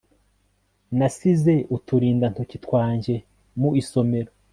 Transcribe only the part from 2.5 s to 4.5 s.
twanjye mu isomero